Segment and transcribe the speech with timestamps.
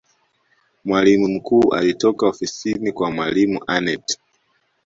[0.85, 4.17] mwalimu mkuu alitoka ofisini kwa mwalimu aneth